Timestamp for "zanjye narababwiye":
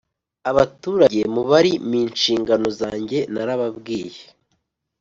2.79-4.23